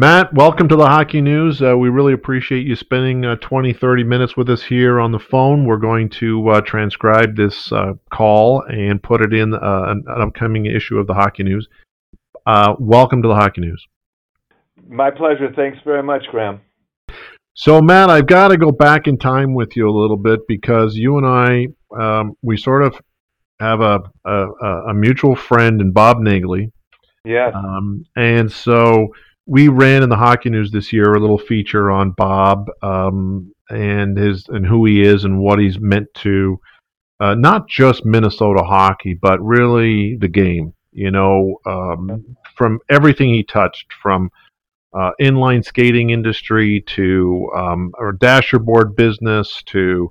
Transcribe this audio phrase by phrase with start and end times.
[0.00, 1.60] Matt, welcome to the Hockey News.
[1.60, 5.18] Uh, we really appreciate you spending uh, 20, 30 minutes with us here on the
[5.18, 5.64] phone.
[5.64, 9.58] We're going to uh, transcribe this uh, call and put it in uh,
[9.88, 11.66] an, an, upcoming issue of the Hockey News.
[12.46, 13.84] Uh, welcome to the Hockey News.
[14.88, 15.52] My pleasure.
[15.56, 16.60] Thanks very much, Graeme.
[17.54, 20.94] So, Matt, I've got to go back in time with you a little bit because
[20.94, 21.66] you and I,
[22.00, 22.94] um, we sort of
[23.58, 24.46] have a, a,
[24.90, 26.70] a mutual friend in Bob Naegele.
[27.24, 27.50] Yeah.
[27.52, 29.08] Um, and so
[29.48, 34.16] we ran in the hockey news this year a little feature on Bob um, and
[34.16, 36.60] his and who he is and what he's meant to
[37.18, 40.74] uh, not just Minnesota hockey, but really the game.
[40.92, 44.30] You know, um, from everything he touched, from
[44.92, 50.10] uh, inline skating industry to um, or dasherboard business to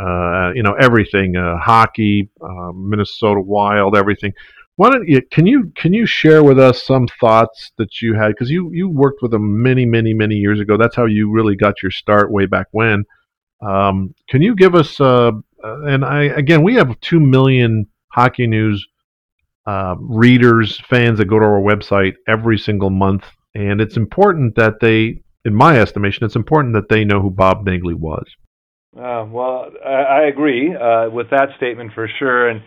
[0.00, 4.32] uh, you know everything, uh, hockey, uh, Minnesota Wild, everything.
[4.76, 8.28] Why don't you can you can you share with us some thoughts that you had
[8.28, 10.76] because you you worked with them many many many years ago.
[10.76, 13.04] That's how you really got your start way back when.
[13.60, 18.46] Um, can you give us uh, uh, and I again we have two million hockey
[18.46, 18.86] news
[19.66, 24.80] uh, readers fans that go to our website every single month, and it's important that
[24.80, 28.24] they, in my estimation, it's important that they know who Bob Naegele was.
[28.96, 32.62] Uh, well, I, I agree uh, with that statement for sure, and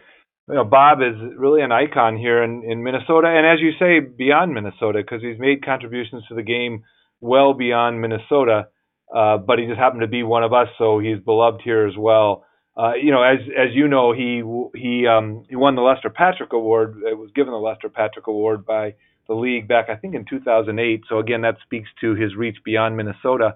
[0.47, 3.99] you know, Bob is really an icon here in, in Minnesota, and as you say,
[3.99, 6.83] beyond Minnesota, because he's made contributions to the game
[7.19, 8.67] well beyond Minnesota.
[9.13, 11.93] Uh, but he just happened to be one of us, so he's beloved here as
[11.97, 12.45] well.
[12.77, 14.43] Uh, you know, as as you know, he
[14.77, 16.95] he um, he won the Lester Patrick Award.
[17.05, 18.95] It was given the Lester Patrick Award by
[19.27, 21.03] the league back, I think, in 2008.
[21.07, 23.55] So again, that speaks to his reach beyond Minnesota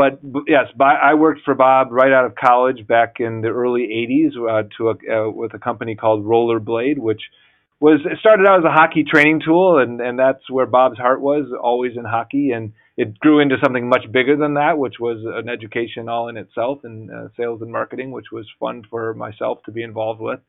[0.00, 4.36] but yes, I worked for Bob right out of college back in the early '80s
[4.36, 7.20] uh, to a, uh, with a company called Rollerblade, which
[7.80, 11.20] was it started out as a hockey training tool, and and that's where Bob's heart
[11.20, 15.24] was, always in hockey, and it grew into something much bigger than that, which was
[15.24, 19.62] an education all in itself in uh, sales and marketing, which was fun for myself
[19.64, 20.40] to be involved with.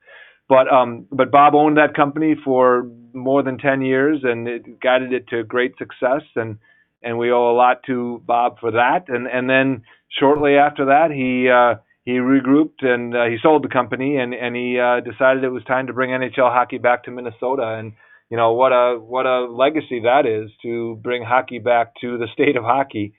[0.49, 5.13] But um, but Bob owned that company for more than ten years, and it guided
[5.13, 6.57] it to great success, and
[7.03, 9.05] and we owe a lot to Bob for that.
[9.07, 9.83] And and then
[10.19, 14.55] shortly after that, he uh, he regrouped and uh, he sold the company, and and
[14.55, 17.75] he uh, decided it was time to bring NHL hockey back to Minnesota.
[17.77, 17.93] And
[18.29, 22.27] you know what a what a legacy that is to bring hockey back to the
[22.33, 23.13] state of hockey.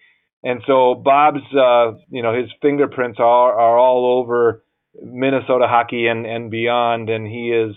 [0.44, 4.64] And so Bob's uh, you know his fingerprints are are all over
[5.00, 7.74] Minnesota hockey and and beyond, and he is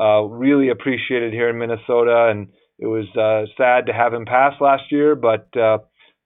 [0.00, 2.48] uh, really appreciated here in Minnesota and
[2.80, 5.78] it was uh, sad to have him pass last year, but uh,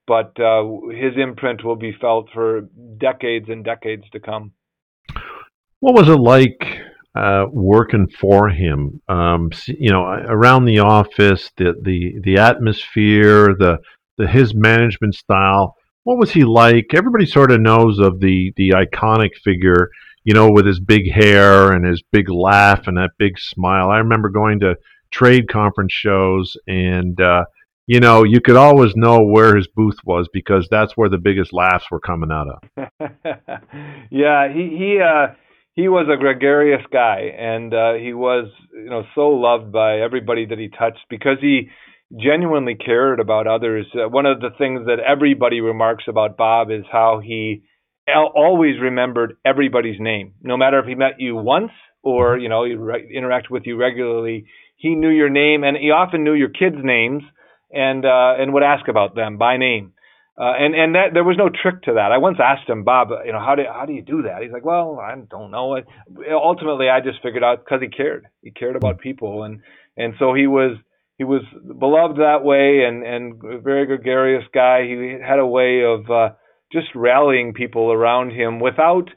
[0.07, 4.53] but uh, his imprint will be felt for decades and decades to come.
[5.81, 6.65] What was it like
[7.17, 9.03] uh, working for him?
[9.09, 13.79] Um, you know, around the office, the the the atmosphere, the
[14.17, 15.75] the his management style.
[16.05, 16.95] What was he like?
[16.95, 19.91] Everybody sort of knows of the the iconic figure,
[20.23, 23.91] you know, with his big hair and his big laugh and that big smile.
[23.91, 24.77] I remember going to
[25.15, 27.45] trade conference shows, and uh,
[27.87, 31.53] you know you could always know where his booth was because that's where the biggest
[31.53, 32.89] laughs were coming out of.
[34.11, 35.35] yeah, he he uh,
[35.75, 40.47] he was a gregarious guy, and uh, he was you know so loved by everybody
[40.47, 41.69] that he touched because he
[42.21, 43.87] genuinely cared about others.
[43.95, 47.63] Uh, one of the things that everybody remarks about Bob is how he
[48.35, 51.71] always remembered everybody's name, no matter if he met you once
[52.05, 54.45] or you know he re- interacted with you regularly
[54.77, 57.23] he knew your name, and he often knew your kids' names,
[57.73, 59.93] and uh, and would ask about them by name.
[60.37, 62.11] Uh, and and that there was no trick to that.
[62.11, 64.43] I once asked him, Bob, you know, how do how do you do that?
[64.43, 65.79] He's like, well, I don't know.
[66.33, 68.27] Ultimately, I just figured out because he cared.
[68.43, 69.61] He cared about people, and
[69.97, 70.77] and so he was
[71.19, 71.43] he was
[71.79, 74.83] beloved that way, and and a very gregarious guy.
[74.83, 76.35] He had a way of uh,
[76.73, 79.09] just rallying people around him without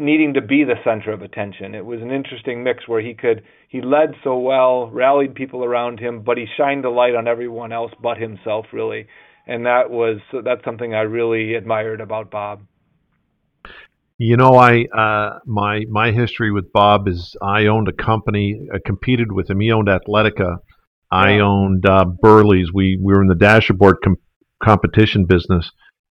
[0.00, 1.74] needing to be the center of attention.
[1.74, 6.00] It was an interesting mix where he could he led so well, rallied people around
[6.00, 9.06] him, but he shined a light on everyone else but himself really.
[9.46, 12.60] And that was that's something I really admired about Bob.
[14.18, 18.78] You know, I uh, my my history with Bob is I owned a company, I
[18.84, 19.60] competed with him.
[19.60, 20.58] He owned Athletica.
[21.10, 22.72] I owned uh, Burley's.
[22.72, 24.18] We we were in the dasherboard com-
[24.62, 25.72] competition business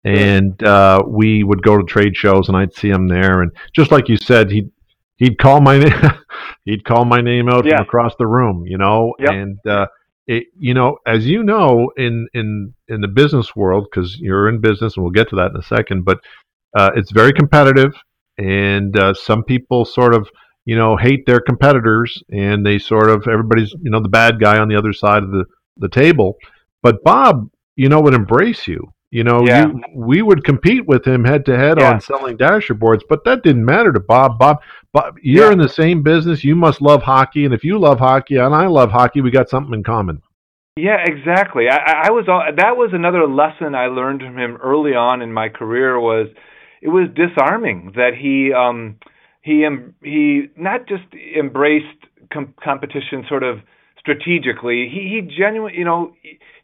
[0.04, 3.90] and uh, we would go to trade shows and I'd see him there and just
[3.90, 4.70] like you said he'd
[5.16, 5.93] he'd call my name
[6.64, 7.76] he'd call my name out yeah.
[7.76, 9.31] from across the room you know yep.
[9.31, 9.87] and uh,
[10.26, 14.60] it, you know as you know in in in the business world because you're in
[14.60, 16.19] business and we'll get to that in a second but
[16.76, 17.94] uh, it's very competitive
[18.38, 20.28] and uh, some people sort of
[20.64, 24.58] you know hate their competitors and they sort of everybody's you know the bad guy
[24.58, 25.44] on the other side of the
[25.76, 26.37] the table
[26.82, 28.93] but Bob you know, would embrace you.
[29.12, 29.67] You know, Yeah.
[29.67, 33.43] you, we would compete with him head to head on selling dasher boards, but that
[33.43, 34.38] didn't matter to Bob.
[34.38, 34.62] Bob,
[34.94, 35.53] Bob, you're Yeah.
[35.53, 36.43] in the same business.
[36.43, 39.50] You must love hockey, and if you love hockey and I love hockey, we got
[39.50, 40.23] something in common.
[40.76, 41.69] Yeah, exactly.
[41.69, 45.31] I, I was all, that was another lesson I learned from him early on in
[45.31, 46.29] my career was
[46.81, 48.97] it was disarming that he um
[49.43, 49.69] he
[50.03, 51.05] he not just
[51.38, 53.59] embraced com- competition sort of
[54.02, 54.90] strategically.
[54.93, 56.12] He he genuinely, you know,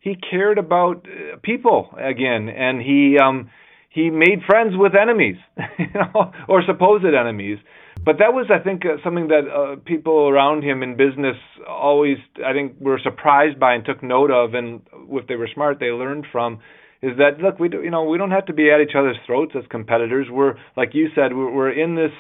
[0.01, 3.51] he, cared about uh, people again and he um
[3.91, 5.37] he made friends with enemies,
[5.79, 7.59] you know, or supposed enemies.
[8.05, 11.37] But that was, I think, uh, something that uh, people around him in business
[11.69, 15.79] always, I think, were surprised by and took note of, and if they were smart,
[15.81, 16.61] they learned from.
[17.03, 19.17] Is that look, we do, you know, we don't have to be at each other's
[19.27, 20.27] throats as competitors.
[20.31, 22.13] We're, like you said, we're, we're in this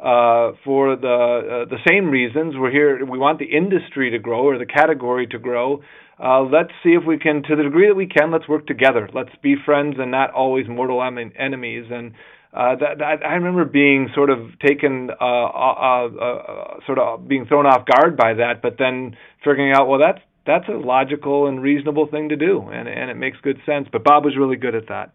[0.00, 2.54] uh, for the uh, the same reasons.
[2.56, 3.04] We're here.
[3.04, 5.82] We want the industry to grow or the category to grow.
[6.22, 9.08] Uh, let's see if we can, to the degree that we can, let's work together.
[9.14, 11.84] Let's be friends and not always mortal em- enemies.
[11.92, 12.12] And
[12.52, 17.46] uh, that, that I remember being sort of taken, uh, uh, uh, sort of being
[17.46, 21.62] thrown off guard by that, but then figuring out, well, that's that's a logical and
[21.62, 23.86] reasonable thing to do, and and it makes good sense.
[23.92, 25.12] But Bob was really good at that.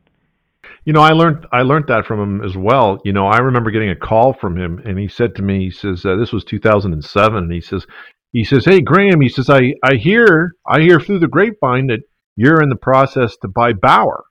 [0.85, 3.01] You know, I learned I learned that from him as well.
[3.05, 5.71] You know, I remember getting a call from him, and he said to me, he
[5.71, 7.85] says, uh, "This was 2007," and he says,
[8.31, 12.01] "He says, hey Graeme, he says, I I hear I hear through the grapevine that
[12.35, 14.23] you're in the process to buy Bauer."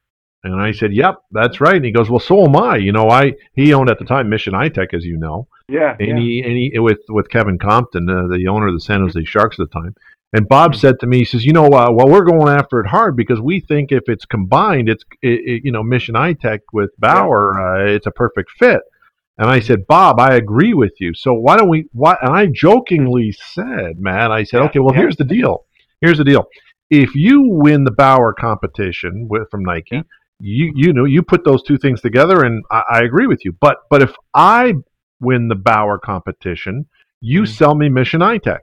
[0.44, 2.76] And I said, "Yep, that's right." And he goes, "Well, so am I.
[2.76, 6.08] You know, I he owned at the time Mission iTech, as you know, Yeah, and
[6.08, 6.16] yeah.
[6.18, 9.60] he and he with with Kevin Compton, uh, the owner of the San Jose Sharks
[9.60, 9.94] at the time.
[10.34, 12.86] And Bob said to me, he says, "You know, uh, well, we're going after it
[12.86, 16.90] hard because we think if it's combined, it's it, it, you know Mission iTech with
[16.98, 18.80] Bauer, uh, it's a perfect fit."
[19.38, 21.12] And I said, "Bob, I agree with you.
[21.14, 21.86] So why don't we?
[21.92, 25.00] Why?" And I jokingly said, "Matt, I said, Yeah, okay, well, yeah.
[25.00, 25.66] here's the deal.
[26.00, 26.46] Here's the deal.
[26.90, 30.02] If you win the Bauer competition with from Nike." Yeah.
[30.44, 33.52] You you know you put those two things together and I, I agree with you.
[33.60, 34.74] But but if I
[35.20, 36.86] win the Bauer competition,
[37.20, 37.48] you Mhm.
[37.48, 38.58] sell me Mission iTech.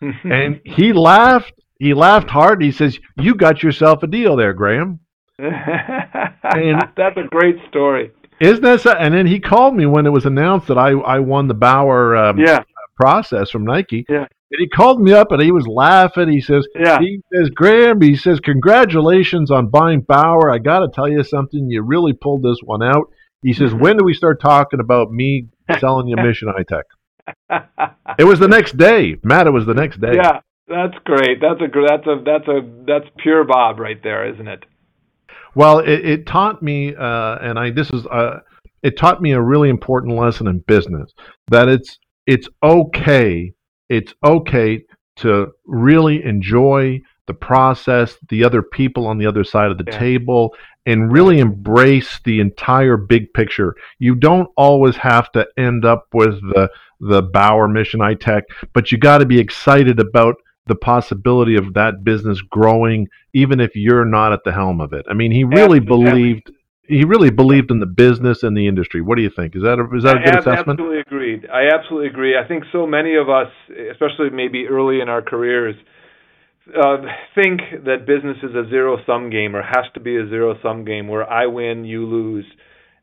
[0.00, 1.52] And he laughed.
[1.78, 2.62] He laughed hard.
[2.62, 5.00] He says, "You got yourself a deal there, Graeme."
[5.38, 8.10] and that's a great story.
[8.40, 8.80] Isn't that?
[8.80, 8.92] So?
[8.92, 12.16] And then he called me when it was announced that I I won the Bauer
[12.16, 12.62] um, Yeah,
[12.98, 14.04] process from Nike.
[14.08, 14.26] Yeah.
[14.52, 16.28] And he called me up and he was laughing.
[16.28, 17.00] He says, yeah.
[17.00, 20.52] he says, Graeme, he says, congratulations on buying Bauer.
[20.52, 21.68] I got to tell you something.
[21.68, 23.10] You really pulled this one out.
[23.42, 23.80] He says, Mhm.
[23.80, 25.48] when do we start talking about me
[25.80, 26.82] selling you Mission iTech?
[28.18, 29.46] It was the next day, Matt.
[29.46, 30.14] It was the next day.
[30.14, 31.40] Yeah, that's great.
[31.40, 34.64] That's a that's a that's a that's pure Bob right there, isn't it?
[35.54, 38.40] Well, it, it taught me, uh, and I this is uh,
[38.82, 41.12] it taught me a really important lesson in business
[41.48, 43.52] that it's it's okay,
[43.88, 44.84] it's okay
[45.16, 49.98] to really enjoy the process, the other people on the other side of the Yeah.
[49.98, 50.54] table,
[50.86, 53.74] and really embrace the entire big picture.
[53.98, 58.42] You don't always have to end up with the the Bauer Mission iTech,
[58.72, 60.36] but you got to be excited about
[60.66, 65.04] the possibility of that business growing even if you're not at the helm of it.
[65.08, 65.84] I mean, he really Absolutely.
[65.84, 66.50] believed
[66.88, 69.00] he really believed in the business and the industry.
[69.00, 69.56] What do you think?
[69.56, 70.80] Is that a, is that a I good assessment?
[70.80, 71.48] Absolutely agreed.
[71.52, 72.38] I absolutely agree.
[72.38, 73.50] I think so many of us,
[73.90, 75.74] especially maybe early in our careers,
[76.74, 76.96] uh,
[77.34, 80.84] think that business is a zero sum game or has to be a zero sum
[80.84, 82.44] game where I win, you lose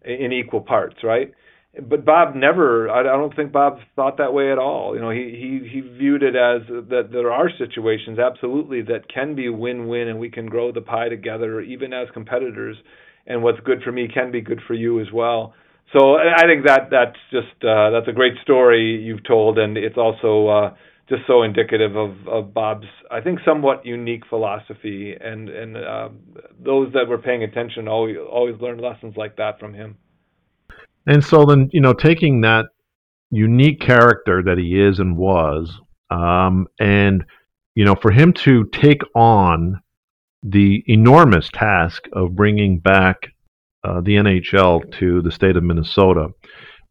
[0.03, 1.34] in equal parts, right?
[1.82, 2.89] But Bob never.
[2.89, 4.93] I don't think Bob thought that way at all.
[4.93, 9.34] You know, he he he viewed it as that there are situations absolutely that can
[9.34, 12.77] be win-win, and we can grow the pie together, even as competitors.
[13.25, 15.55] And what's good for me can be good for you as well.
[15.98, 19.98] So I think that that's just uh, that's a great story you've told, and it's
[19.98, 20.74] also uh,
[21.10, 26.10] just so indicative of, of Bob's I think somewhat unique philosophy, and and uh,
[26.60, 29.98] those that were paying attention always always learned lessons like that from him.
[31.05, 32.67] And so then, you know, taking that
[33.29, 35.79] unique character that he is and was,
[36.10, 37.25] um, and
[37.75, 39.81] you know, for him to take on
[40.43, 43.17] the enormous task of bringing back
[43.83, 46.29] uh, the NHL to the state of Minnesota,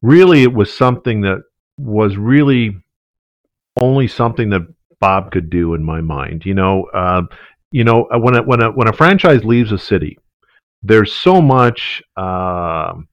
[0.02, 1.42] really, it was something that
[1.78, 2.76] was really
[3.76, 4.62] only something that
[5.00, 6.44] Bob could do in my mind.
[6.46, 7.22] You know, uh,
[7.70, 10.18] you know, when a, when a when a franchise leaves a city,
[10.82, 12.02] there's so much.
[12.16, 13.08] um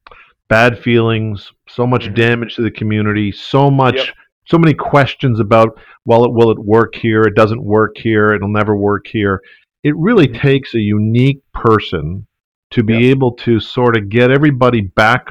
[0.50, 2.16] bad feelings, so much Mhm.
[2.16, 4.08] damage to the community, so much, Yep.
[4.46, 7.22] so many questions about, well, it, will it work here?
[7.22, 8.34] It doesn't work here.
[8.34, 9.42] It'll never work here.
[9.84, 10.40] It really Mhm.
[10.40, 12.26] takes a unique person
[12.72, 13.04] to be Yep.
[13.04, 15.28] able to sort of get everybody back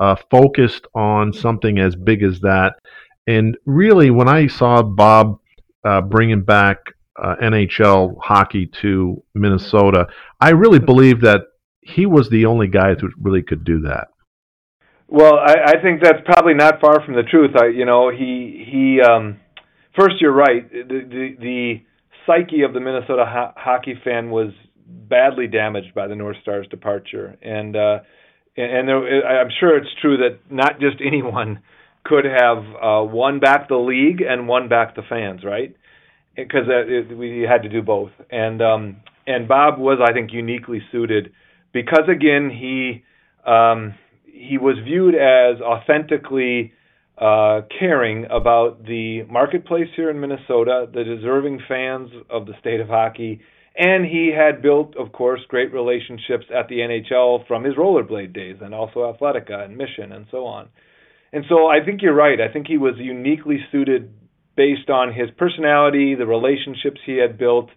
[0.00, 2.76] uh, focused on something as big as that.
[3.26, 5.40] And really, when I saw Bob
[5.84, 6.78] uh, bringing back
[7.16, 10.06] uh, NHL hockey to Minnesota.
[10.40, 11.42] I really believe that
[11.80, 14.08] he was the only guy who really could do that.
[15.06, 17.52] Well, I, I think that's probably not far from the truth.
[17.56, 19.00] I, you know, he he.
[19.00, 19.38] Um,
[19.98, 20.68] first, you're right.
[20.70, 21.82] The the, the
[22.26, 24.48] psyche of the Minnesota ho- hockey fan was
[24.86, 27.98] badly damaged by the North Stars' departure, and uh,
[28.56, 31.60] and there, I'm sure it's true that not just anyone
[32.04, 35.74] could have uh, won back the league and won back the fans, right?
[36.36, 38.96] Because uh, we had to do both, and um,
[39.26, 41.32] and Bob was, I think, uniquely suited
[41.72, 43.04] because again he
[43.48, 43.94] um,
[44.24, 46.72] he was viewed as authentically
[47.16, 52.88] uh, caring about the marketplace here in Minnesota, the deserving fans of the state of
[52.88, 53.40] hockey,
[53.76, 58.56] and he had built, of course, great relationships at the NHL from his rollerblade days
[58.60, 60.68] and also Athletica and Mission and so on.
[61.34, 62.40] And so I think you're right.
[62.40, 64.08] I think he was uniquely suited
[64.56, 67.70] based on his personality, the relationships he had built,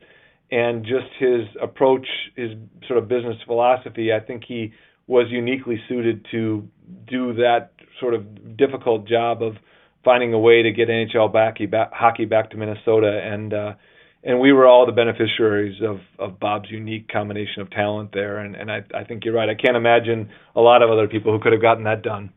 [0.52, 2.52] and just his approach, his
[2.88, 4.14] sort of business philosophy.
[4.14, 4.74] I think he
[5.08, 6.70] was uniquely suited to
[7.08, 9.54] do that sort of difficult job of
[10.06, 11.58] finding a way to get NHL back,
[11.92, 13.74] hockey back to Minnesota and uh
[14.24, 18.40] and we were all the beneficiaries of, of Bob's unique combination of talent there.
[18.40, 19.48] And, and I, I think you're right.
[19.48, 22.34] I can't imagine a lot of other people who could have gotten that done.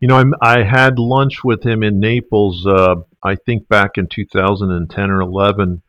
[0.00, 4.06] You know, I'm, i had lunch with him in Naples, uh, I think back in
[4.06, 5.82] 2010 or 11.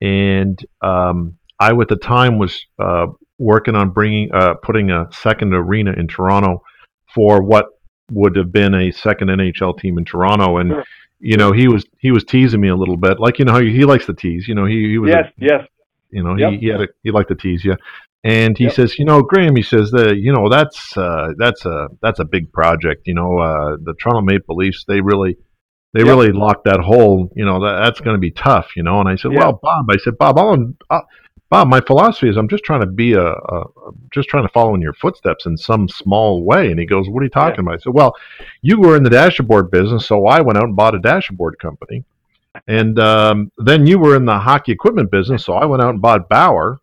[0.00, 3.08] And um, I, at the time, was uh,
[3.38, 6.62] working on bringing, uh, putting a second arena in Toronto
[7.14, 7.66] for what
[8.10, 10.56] would have been a second NHL team in Toronto.
[10.58, 10.84] And sure
[11.20, 13.72] you know, he was he was teasing me a little bit, like you know he,
[13.72, 14.46] he likes to tease.
[14.46, 15.66] You know, he, he was yes, a, yes.
[16.10, 16.52] You know, yep.
[16.52, 17.76] he, he had a, he liked to tease you,
[18.24, 18.72] and he yep.
[18.74, 22.24] says, you know, Graeme, he says that you know that's uh, that's a that's a
[22.24, 23.06] big project.
[23.06, 25.36] You know, uh, the Toronto Maple Leafs they really
[25.94, 26.08] they yep.
[26.08, 27.30] really locked that hole.
[27.34, 28.76] You know, that that's going to be tough.
[28.76, 31.06] You know, and I said, well, Bob, I said, Bob, I'll, I'll
[31.50, 33.64] Bob, my philosophy is I'm just trying to be a, a,
[34.12, 36.70] just trying to follow in your footsteps in some small way.
[36.70, 38.14] And he goes, "What are you talking about?" I said, "Well,
[38.60, 42.04] you were in the dashboard business, so I went out and bought a dashboard company,
[42.66, 46.02] and um, then you were in the hockey equipment business, so I went out and
[46.02, 46.80] bought Bauer."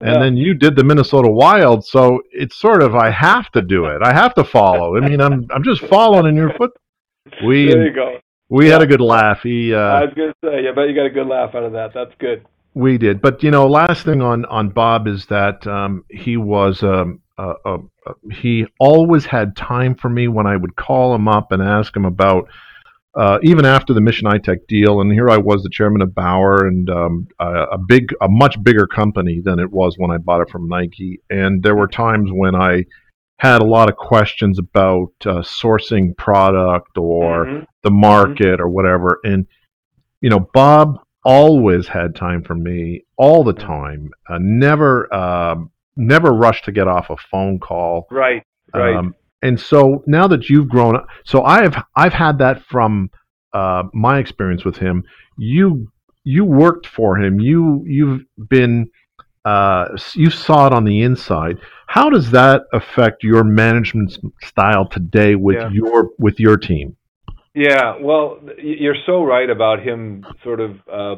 [0.00, 0.20] And yeah.
[0.20, 4.02] then you did the Minnesota Wild, so it's sort of I have to do it.
[4.02, 4.96] I have to follow.
[4.96, 6.72] I mean, I'm I'm just following in your foot.
[7.44, 8.18] We there you go.
[8.50, 8.72] We yeah.
[8.74, 9.40] had a good laugh.
[9.42, 9.74] He.
[9.74, 11.72] Uh, I was going to say, I bet you got a good laugh out of
[11.72, 11.92] that.
[11.94, 12.44] That's good.
[12.74, 16.82] We did, but you know, last thing on on Bob is that um, he was
[16.82, 17.78] um, uh, uh,
[18.30, 22.04] he always had time for me when I would call him up and ask him
[22.04, 22.48] about.
[23.16, 26.66] Uh, even after the Mission iTech deal, and here I was, the chairman of Bauer,
[26.66, 30.42] and um, a, a, big, a much bigger company than it was when I bought
[30.42, 31.22] it from Nike.
[31.30, 32.84] And there were times when I
[33.38, 37.64] had a lot of questions about uh, sourcing product or mm-hmm.
[37.82, 38.62] the market mm-hmm.
[38.62, 39.18] or whatever.
[39.24, 39.46] And
[40.20, 44.10] you know, Bob always had time for me all the time.
[44.28, 45.56] Uh, never, uh,
[45.96, 48.06] never rushed to get off a phone call.
[48.10, 48.42] Right.
[48.74, 48.96] Right.
[48.96, 53.10] Um, and so now that you've grown up, so I've I've had that from
[53.52, 55.04] uh, my experience with him.
[55.36, 55.90] You
[56.24, 57.40] you worked for him.
[57.40, 58.90] You you've been
[59.44, 61.58] uh, you saw it on the inside.
[61.86, 65.70] How does that affect your management style today with yeah.
[65.70, 66.96] your with your team?
[67.54, 71.16] Yeah, well, you're so right about him sort of uh,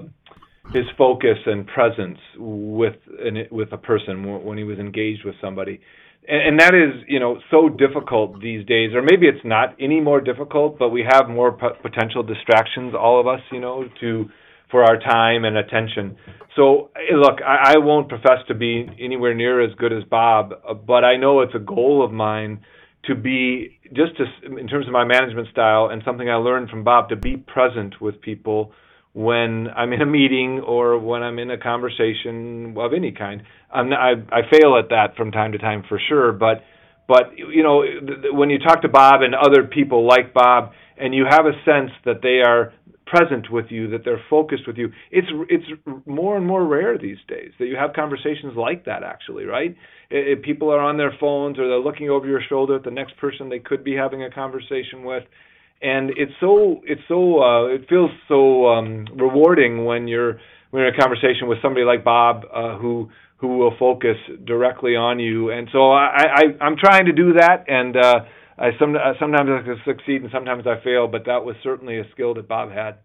[0.72, 5.80] his focus and presence with an, with a person when he was engaged with somebody.
[6.28, 10.00] And, and that is, you know, so difficult these days, or maybe it's not any
[10.00, 14.26] more difficult, but we have more p- potential distractions, all of us, you know, to
[14.70, 16.14] for our time and attention.
[16.54, 20.74] So, look, I, I won't profess to be anywhere near as good as Bob, uh,
[20.74, 22.60] but I know it's a goal of mine
[23.04, 26.84] to be just to, in terms of my management style and something I learned from
[26.84, 28.72] Bob to be present with people
[29.18, 33.42] when I'm in a meeting or when I'm in a conversation of any kind.
[33.68, 36.62] I'm not, I, I fail at that from time to time for sure, but
[37.08, 37.82] but you know
[38.32, 41.90] when you talk to Bob and other people like Bob and you have a sense
[42.04, 42.72] that they are
[43.06, 44.92] present with you, that they're focused with you.
[45.10, 45.66] It's it's
[46.06, 49.02] more and more rare these days that you have conversations like that.
[49.02, 49.74] Actually, right?
[50.10, 53.16] If people are on their phones or they're looking over your shoulder at the next
[53.16, 55.24] person they could be having a conversation with,
[55.80, 60.88] and it's so it's so uh, it feels so um, rewarding when you're when you're
[60.88, 65.50] in a conversation with somebody like Bob uh, who who will focus directly on you.
[65.50, 67.96] And so I, I I'm trying to do that and.
[67.96, 68.20] Uh,
[68.60, 72.10] I some, uh, sometimes I succeed and sometimes I fail, but that was certainly a
[72.10, 72.96] skill that Bob had.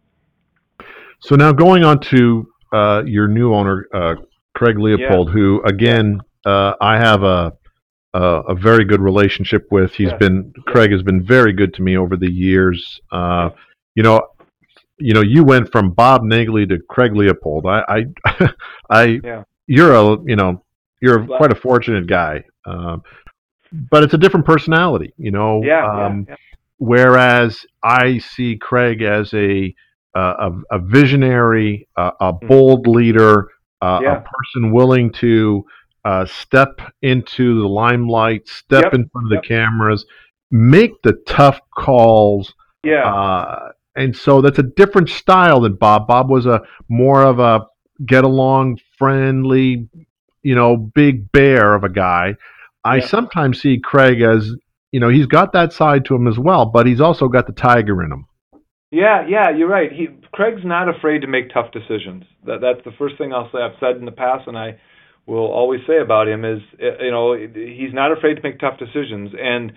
[1.20, 4.16] So now going on to uh, your new owner, uh,
[4.56, 5.32] Craig Leipold, yeah.
[5.32, 7.54] who again uh, I have a,
[8.14, 9.94] a, a very good relationship with.
[9.94, 10.18] He's yeah.
[10.18, 13.00] been Craig has been very good to me over the years.
[13.12, 13.50] Uh,
[13.96, 14.22] you know,
[14.98, 17.66] you know, you went from Bob Naegele to Craig Leipold.
[17.66, 18.50] I, I,
[18.90, 19.44] I Yeah.
[19.68, 20.64] you're a, you know,
[21.02, 22.44] you're quite a fortunate guy.
[22.66, 23.04] Um,
[23.72, 25.64] but it's a different personality, you know.
[25.64, 26.36] Yeah, um, yeah,
[26.78, 29.74] Whereas I see Craig as a
[30.16, 33.50] uh, a, a visionary, uh, a bold leader,
[33.82, 35.66] uh, a person willing to
[36.06, 39.42] uh, step into the limelight, step Yep, in front of yep.
[39.44, 40.06] the cameras,
[40.52, 43.12] make the tough calls, yeah.
[43.14, 46.08] uh, and so that's a different style than Bob.
[46.08, 47.66] Bob was a more of a
[48.06, 49.88] get along, friendly,
[50.42, 52.36] you know, big bear of a guy.
[52.84, 53.06] I Yeah.
[53.06, 54.54] sometimes see Craig as,
[54.92, 57.54] you know, he's got that side to him as well, but he's also got the
[57.54, 58.26] tiger in him.
[58.92, 59.92] Yeah, yeah, you're right.
[59.92, 62.26] He Craig's not afraid to make tough decisions.
[62.46, 63.60] That that's the first thing I'll say.
[63.60, 64.78] I've said in the past, and I
[65.26, 68.78] will always say about him is, uh, you know, he's not afraid to make tough
[68.78, 69.72] decisions, and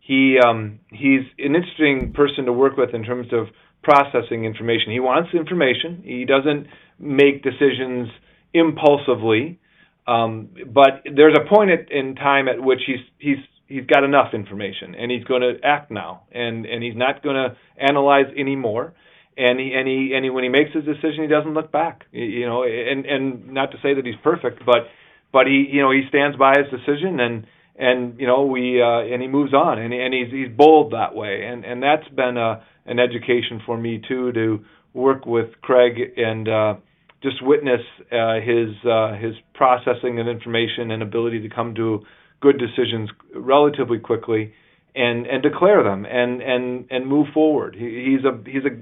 [0.00, 3.46] he um, he's an interesting person to work with in terms of
[3.82, 4.92] processing information.
[4.92, 6.02] He wants information.
[6.04, 6.66] He doesn't
[6.98, 8.08] make decisions
[8.52, 9.58] impulsively,
[10.06, 13.38] um, but there's a point at, in time at which he's he's
[13.70, 17.36] he's got enough information and he's going to act now and and he's not going
[17.36, 18.92] to analyze anymore
[19.40, 22.04] and he and he and he, when he makes his decision he doesn't look back
[22.12, 24.88] you know and and not to say that he's perfect but
[25.32, 29.00] but he you know he stands by his decision and and you know we uh
[29.00, 32.36] and he moves on and and he's he's bold that way and and that's been
[32.36, 36.74] a an education for me too to work with Craig and uh
[37.22, 37.80] just witness
[38.12, 42.04] uh his uh his processing of information and ability to come to
[42.40, 44.52] good decisions relatively quickly
[44.94, 47.76] and and declare them and and and move forward.
[47.78, 48.74] He, he's a he's a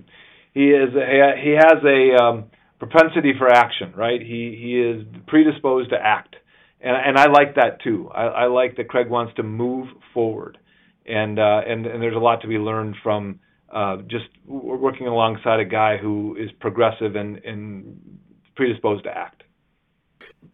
[0.54, 2.44] he is a, he has a um,
[2.78, 4.20] propensity for action, right?
[4.20, 6.36] He he is predisposed to act,
[6.80, 8.10] and and I like that too.
[8.14, 10.58] I, I like that Craig wants to move forward,
[11.06, 13.40] and uh, and and there's a lot to be learned from
[13.72, 18.18] uh, just working alongside a guy who is progressive and and
[18.56, 19.44] predisposed to act.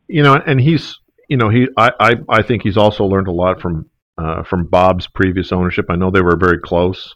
[0.09, 0.99] You know, and he's,
[1.29, 4.67] you know, he, I, I, I think he's also learned a lot from, uh, from
[4.67, 5.87] Bob's previous ownership.
[5.89, 7.15] I know they were very close.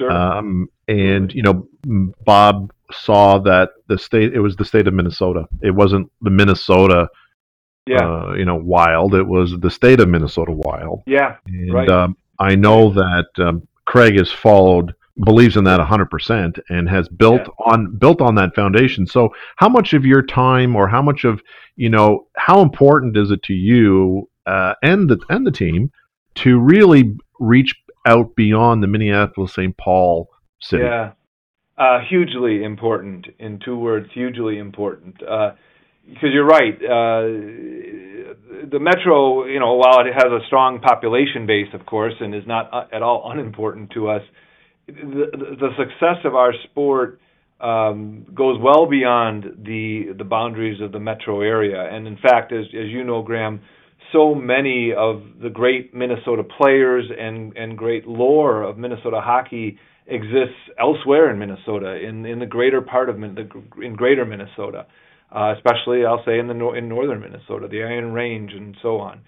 [0.00, 0.10] Sure.
[0.10, 1.68] Um, and you know,
[2.24, 5.46] Bob saw that the state it was the state of Minnesota.
[5.62, 7.08] It wasn't the Minnesota,
[7.86, 8.06] yeah.
[8.06, 9.14] uh, you know, wild.
[9.14, 11.02] It was the state of Minnesota wild.
[11.06, 11.36] yeah.
[11.46, 11.88] And Right.
[11.88, 17.42] um, I know that um, Craig has followed, believes in that 100%, and has built
[17.66, 19.06] on built on that foundation.
[19.06, 21.42] So, how much of your time, or how much of
[21.76, 25.90] you know, how important is it to you uh, and the and the team
[26.36, 27.74] to really reach
[28.06, 29.76] out beyond the Minneapolis St.
[29.76, 30.28] Paul
[30.60, 30.84] city?
[30.84, 31.12] Yeah,
[31.78, 33.26] uh, hugely important.
[33.38, 35.16] In two words, hugely important.
[35.22, 35.52] Uh,
[36.06, 36.74] because you're right.
[36.74, 37.22] Uh,
[38.70, 42.46] the metro, you know, while it has a strong population base, of course, and is
[42.46, 44.22] not uh, at all unimportant to us,
[44.86, 47.20] the, the success of our sport
[47.60, 51.82] um, goes well beyond the the boundaries of the metro area.
[51.82, 53.60] And in fact, as as you know, Graeme,
[54.12, 60.58] so many of the great Minnesota players and and great lore of Minnesota hockey exists
[60.78, 64.86] elsewhere in Minnesota, in in the greater part of Min- the in greater Minnesota,
[65.34, 68.98] uh, especially I'll say in the nor- in northern Minnesota, the Iron Range, and so
[68.98, 69.20] on.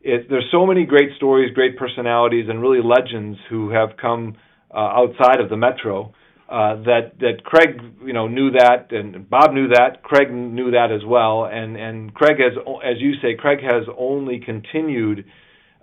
[0.00, 4.36] It, there's so many great stories, great personalities, and really legends who have come
[4.72, 6.14] uh, outside of the metro.
[6.48, 10.02] Uh, that that Craig, you know, knew that, and Bob knew that.
[10.02, 14.40] Craig knew that as well, and and Craig has, as you say, Craig has only
[14.40, 15.26] continued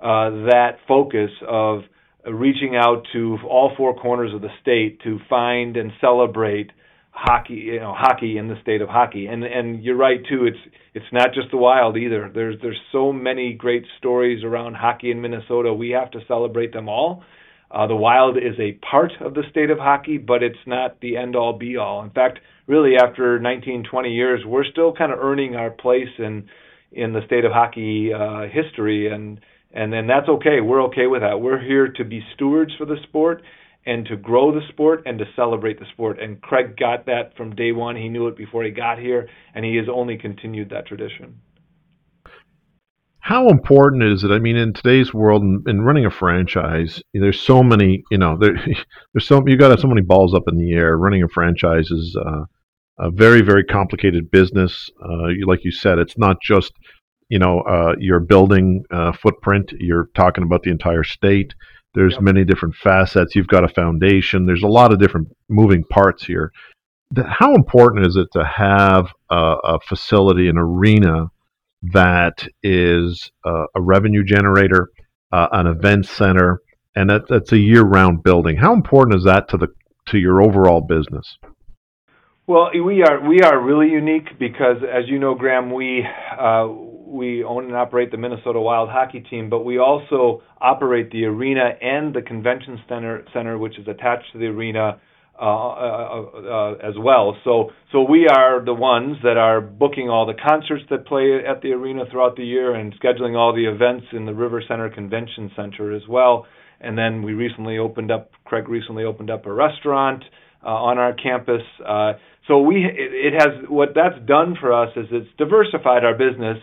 [0.02, 1.82] uh, that focus of
[2.26, 6.72] reaching out to all four corners of the state to find and celebrate
[7.12, 9.28] hockey, you know, hockey in the state of hockey.
[9.28, 10.46] And and you're right too.
[10.46, 12.32] It's it's not just the Wild either.
[12.34, 15.74] There's there's so many great stories around hockey in Minnesota.
[15.74, 17.24] We have to celebrate them all.
[17.76, 21.18] Uh, the Wild is a part of the state of hockey, but it's not the
[21.18, 22.02] end all be all.
[22.04, 26.48] In fact, really, after 19, 20 years, we're still kind of earning our place in
[26.94, 29.42] in the state of hockey uh, history, and
[29.74, 30.62] and then that's okay.
[30.62, 31.42] We're okay with that.
[31.42, 33.42] We're here to be stewards for the sport
[33.86, 36.18] and to grow the sport and to celebrate the sport.
[36.22, 37.98] And Craig got that from day one.
[37.98, 41.42] He knew it before he got here, and he has only continued that tradition.
[43.26, 44.30] How important is it?
[44.30, 48.04] I mean, in today's world, in, in running a franchise, there's so many.
[48.12, 48.54] You know, there,
[49.14, 50.96] there's so you got so many balls up in the air.
[50.96, 52.42] Running a franchise is uh,
[53.00, 54.92] a very, very complicated business.
[55.04, 56.72] Uh, you, like you said, it's not just
[57.30, 59.74] you know uh, your building uh, footprint.
[59.80, 61.56] You're talking about the entire state.
[61.96, 62.22] There's Yep.
[62.22, 63.36] many different facets.
[63.36, 64.46] You've got a foundation.
[64.46, 66.52] There's a lot of different moving parts here.
[67.18, 71.32] How important is it to have a, a facility, an arena
[71.94, 74.90] that is uh, a revenue generator,
[75.32, 76.62] uh, an event center,
[76.96, 78.58] and that, that's a year-round building?
[78.58, 79.68] How important is that to the
[80.08, 81.38] to your overall business?
[82.48, 86.06] Well, we are we are really unique because, as you know, Graeme, we
[86.40, 91.26] uh, we own and operate the Minnesota Wild hockey team, but we also operate the
[91.26, 95.00] arena and the convention center, center which is attached to the arena
[95.40, 97.38] as well.
[97.44, 101.62] So, so we are the ones that are booking all the concerts that play at
[101.62, 105.94] the arena throughout the year and scheduling all the events in the RiverCentre Convention Center
[105.94, 106.46] as well.
[106.80, 108.32] And then we recently opened up.
[108.46, 110.24] Craig recently opened up a restaurant
[110.64, 111.62] uh, on our campus.
[111.86, 112.14] Uh,
[112.48, 116.58] so we it, has what that's done for us is it's diversified our business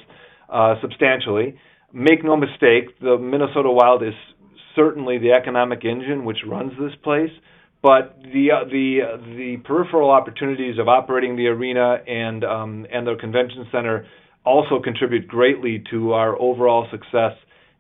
[0.53, 1.59] uh, substantially.
[1.93, 4.15] Make no mistake, the Minnesota Wild is
[4.77, 7.31] certainly the economic engine which runs this place.
[7.83, 13.07] But the uh, the uh, the peripheral opportunities of operating the arena and um, and
[13.07, 14.07] the convention center
[14.45, 17.33] also contribute greatly to our overall success.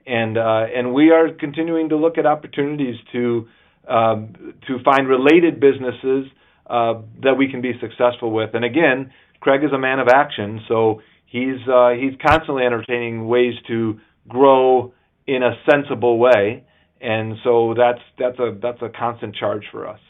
[0.04, 3.46] And uh, and we are continuing to look at opportunities to
[3.88, 6.26] um, to find related businesses
[6.68, 8.50] uh, that we can be successful with.
[8.54, 13.54] And again, Craig is a man of action, so he's uh, he's constantly entertaining ways
[13.68, 14.92] to grow
[15.26, 16.64] in a sensible way,
[17.02, 20.00] and so that's that's a that's a constant charge for us.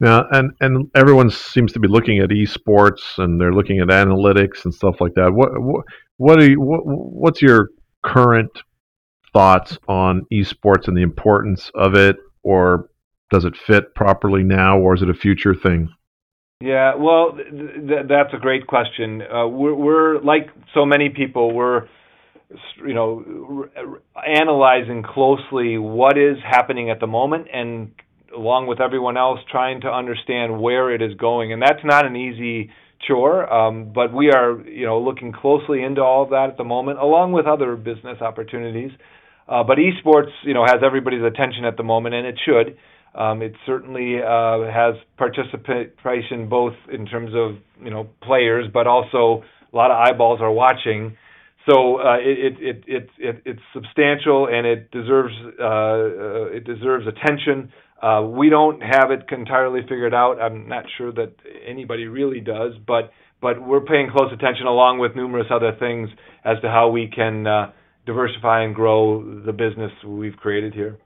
[0.00, 4.64] Now, and and everyone seems to be looking at esports, and they're looking at analytics
[4.64, 5.32] and stuff like that.
[5.32, 5.84] What what
[6.16, 7.70] what are you, what, what's your
[8.02, 8.50] current
[9.32, 12.90] thoughts on esports and the importance of it or
[13.30, 15.88] does it fit properly now, or is it a future thing?
[16.60, 17.48] Yeah, well, th-
[17.88, 19.22] th- that's a great question.
[19.22, 21.54] Uh, we're, we're like so many people.
[21.54, 21.88] We're
[22.86, 23.66] you know
[24.26, 27.92] analyzing closely what is happening at the moment, and
[28.36, 31.52] along with everyone else, trying to understand where it is going.
[31.52, 32.70] And that's not an easy
[33.06, 36.64] chore, um, but we are you know looking closely into all of that at the
[36.64, 38.90] moment, along with other business opportunities.
[39.48, 42.76] Uh, but esports, you know, has everybody's attention at the moment, and it should.
[43.14, 49.42] Um, it certainly uh, has participation both in terms of you know players, but also
[49.72, 51.16] a lot of eyeballs are watching.
[53.18, 57.72] It's substantial and it deserves uh, uh, attention.
[58.02, 60.40] Uh, we don't have it entirely figured out.
[60.40, 61.34] I'm not sure that
[61.66, 66.08] anybody really does, but we're paying close attention along with numerous other things
[66.44, 67.72] as to how we can uh,
[68.06, 70.98] diversify and grow the business we've created here.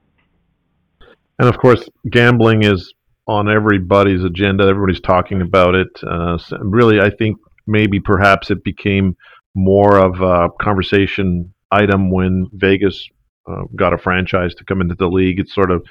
[1.39, 2.95] And of course, gambling is
[3.27, 4.65] on everybody's agenda.
[4.65, 5.89] Everybody's talking about it.
[6.07, 9.17] Uh, really, I think maybe perhaps it became
[9.55, 13.09] more of a conversation item when Vegas
[13.49, 15.39] uh, got a franchise to come into the league.
[15.39, 15.85] It sort of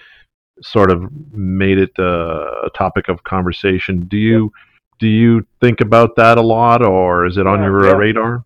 [0.62, 4.06] sort of made it uh, a topic of conversation.
[4.08, 4.52] Do you
[5.00, 7.94] do you think about that a lot, or is it on your yeah.
[7.94, 8.46] radar?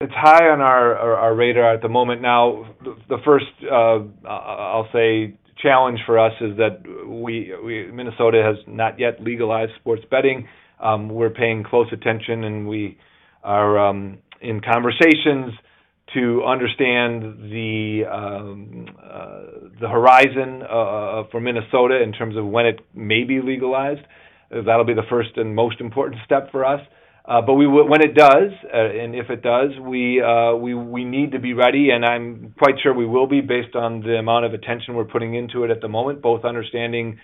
[0.00, 2.22] it's high on our, our, our radar at the moment.
[2.22, 8.42] Now, the, the first uh, I'll say challenge for us is that we, we Minnesota
[8.44, 10.46] has not yet legalized sports betting.
[10.80, 12.98] Um, we're paying close attention, and we
[13.42, 15.52] are um, in conversations
[16.14, 22.80] to understand the um, uh, the horizon uh, for Minnesota in terms of when it
[22.94, 24.00] may be legalized.
[24.50, 26.80] That'll be the first and most important step for us.
[27.28, 31.04] Uh, but we when it does, uh, and if it does, we uh, we we
[31.04, 34.46] need to be ready, and I'm quite sure we will be based on the amount
[34.46, 37.18] of attention we're putting into it at the moment, both understanding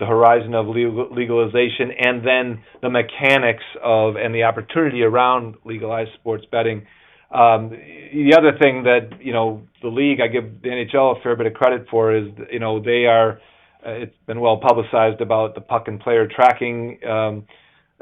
[0.00, 6.10] the horizon of legal, legalization and then the mechanics of and the opportunity around legalized
[6.14, 6.86] sports betting.
[7.32, 11.36] Um, the other thing that you know the league, I give the NHL a fair
[11.36, 13.40] bit of credit for, is you know they are.
[13.86, 16.98] Uh, it's been well publicized about the puck and player tracking.
[17.08, 17.46] Um,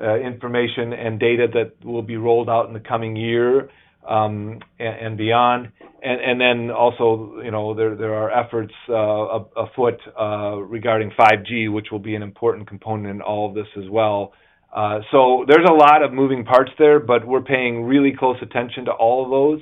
[0.01, 3.69] uh, information and data that will be rolled out in the coming year
[4.07, 5.71] um, and, and, beyond.
[6.03, 11.73] And, and, then also, you know, there, there are efforts uh, afoot uh, regarding 5G,
[11.73, 14.33] which will be an important component in all of this as well.
[14.75, 18.85] Uh, so there's a lot of moving parts there, but we're paying really close attention
[18.85, 19.61] to all of those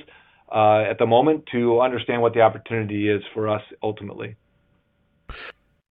[0.55, 4.37] uh, at the moment to understand what the opportunity is for us ultimately.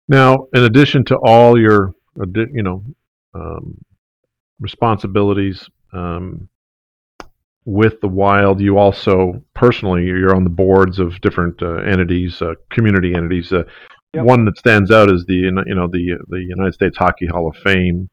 [0.08, 2.84] Now, in addition to all your, you know,
[3.34, 3.78] um,
[4.60, 6.50] responsibilities um,
[7.70, 8.60] with the wild.
[8.60, 13.54] You also personally you're on the boards of different uh, entities, uh, community entities.
[13.54, 13.64] Uh,
[14.14, 14.26] yep.
[14.26, 17.56] One that stands out is the you know the the United States Hockey Hall of
[17.58, 18.10] Fame.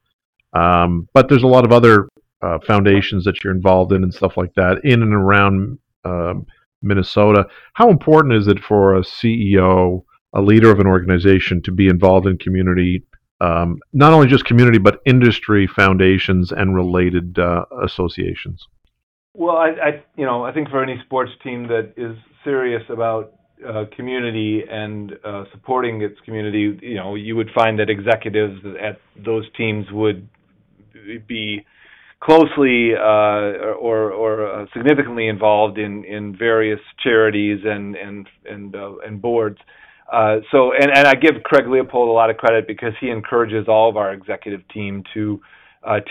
[0.52, 2.08] Um, but there's a lot of other
[2.42, 6.46] uh, foundations that you're involved in and stuff like that in and around um,
[6.82, 7.46] Minnesota.
[7.72, 12.26] How important is it for a CEO, a leader of an organization, to be involved
[12.26, 13.02] in community
[13.40, 18.66] um, not only just community but industry foundations and related uh, associations?
[19.38, 23.33] Well, I, I, you know I think for any sports team that is serious about
[23.66, 28.99] uh, community and uh, supporting its community, you know, you would find that executives at
[29.25, 30.29] those teams would
[31.27, 31.64] be
[32.20, 38.96] closely uh, or or uh, significantly involved in in various charities and and and uh,
[39.07, 39.59] and boards.
[40.11, 43.68] Uh, so and and I give Craig Leipold a lot of credit because he encourages
[43.68, 45.40] all of our executive team to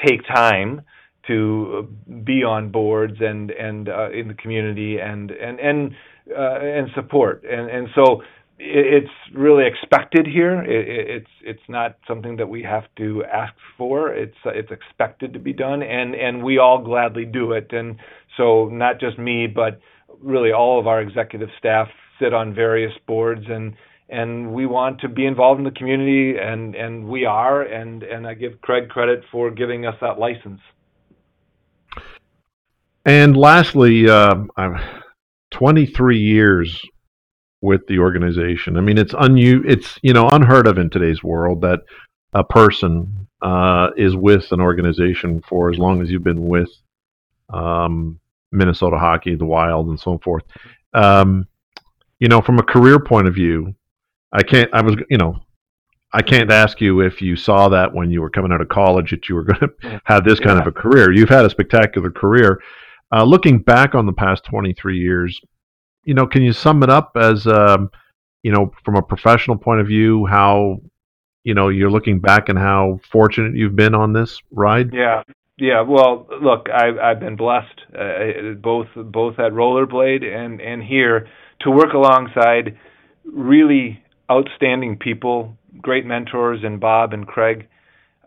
[0.06, 0.82] take time
[1.28, 5.92] to uh, be on boards and and uh, in the community and and and
[6.36, 8.22] uh, and support and and so
[8.58, 10.64] it's really expected here.
[10.64, 14.14] it's it's not something that we have to ask for.
[14.14, 17.72] It's uh, it's expected to be done, and and we all gladly do it.
[17.72, 17.98] And
[18.38, 19.80] so not just me, but
[20.22, 23.76] really all of our executive staff sit on various boards, and
[24.08, 27.62] and we want to be involved in the community, and and we are.
[27.62, 30.62] And and I give Craig credit for giving us that license.
[33.06, 34.36] And lastly, uh,
[35.52, 36.82] 23 years
[37.62, 38.78] with the organization.
[38.78, 41.80] I mean, it's unu- it's you know unheard of in today's world that
[42.34, 46.70] a person uh, is with an organization for as long as you've been with
[47.54, 48.20] um,
[48.52, 50.44] Minnesota hockey, the Wild, and so forth.
[50.94, 51.48] Um,
[52.20, 53.76] you know, from a career point of view,
[54.32, 54.70] I can't.
[54.74, 55.39] I was, you know,
[56.13, 59.12] I can't ask you if you saw that when you were coming out of college
[59.12, 60.62] that you were going to have this kind yeah.
[60.62, 61.12] of a career.
[61.12, 62.60] You've had a spectacular career.
[63.13, 65.39] Uh, looking back on the past 23 years,
[66.04, 67.89] you know, can you sum it up as, um,
[68.44, 70.78] you know, from a professional point of view, how,
[71.44, 74.94] you know, you're looking back and how fortunate you've been on this ride?
[74.94, 75.24] Yeah.
[75.58, 81.30] Yeah, well, look, I've I've been blessed uh, both both at Rollerblade and and here
[81.62, 82.78] to work alongside
[83.24, 87.70] really outstanding people, great mentors in Bob and Craig,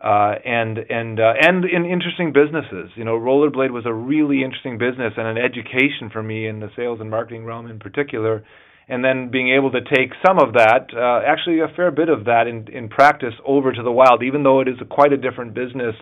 [0.02, 2.90] uh, and and uh, and in interesting businesses.
[2.94, 6.68] You know, Rollerblade was a really interesting business and an education for me in the
[6.76, 8.44] sales and marketing realm in particular.
[8.90, 12.24] And then being able to take some of that, uh, actually a fair bit of
[12.24, 15.16] that in in practice over to the wild, even though it is a, quite a
[15.16, 15.94] different business.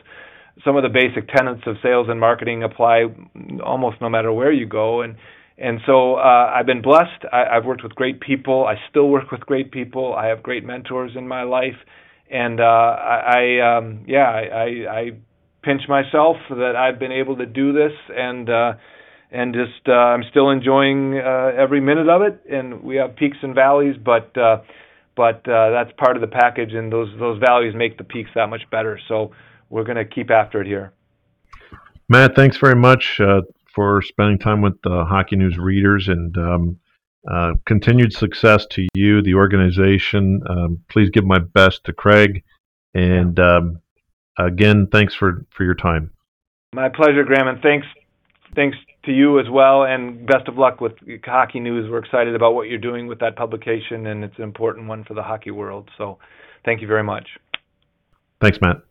[0.65, 3.05] Some of the basic tenets of sales and marketing apply
[3.65, 5.17] almost no matter where you go, and
[5.59, 7.25] and so uh, I've been blessed.
[7.33, 8.67] I, I've worked with great people.
[8.67, 10.15] I still work with great people.
[10.15, 11.77] I have great mentors in my life
[12.31, 15.11] and uh, I, I um, yeah, I, I,
[15.63, 18.73] pinch myself that I've been able to do this, and uh,
[19.31, 22.41] and just uh, I'm still enjoying uh, every minute of it.
[22.51, 24.59] And we have peaks and valleys, but uh,
[25.17, 28.49] but uh, that's part of the package, and those those valleys make the peaks that
[28.49, 28.99] much better.
[29.09, 29.33] So
[29.71, 30.93] we're going to keep after it here.
[32.09, 33.41] Matt, thanks very much uh,
[33.75, 36.79] for spending time with the Hockey News readers, and um,
[37.31, 40.41] uh, continued success to you, the organization.
[40.49, 42.43] Um, please give my best to Craig.
[42.95, 43.81] And um,
[44.39, 46.11] again, thanks for, for your time.
[46.75, 47.87] My pleasure, Graeme, and thanks
[48.55, 49.85] thanks to you as well.
[49.85, 50.93] And best of luck with
[51.25, 51.91] Hockey News.
[51.91, 55.15] We're excited about what you're doing with that publication, and it's an important one for
[55.15, 55.91] the hockey world.
[55.99, 56.19] So,
[56.65, 57.29] thank you very much.
[58.41, 58.86] Thanks, Matt.